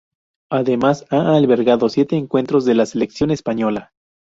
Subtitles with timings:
[0.49, 3.93] Además ha albergado siete encuentros de la selección española.